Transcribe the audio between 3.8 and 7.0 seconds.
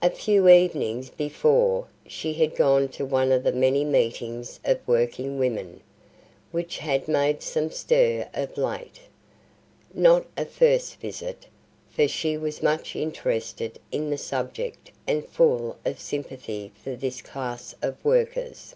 meetings of working women, which